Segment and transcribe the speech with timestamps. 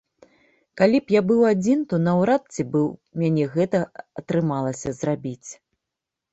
[0.79, 3.85] Калі б я быў адзін, то наўрад ці б у мяне гэта
[4.25, 5.49] атрымалася зрабіць.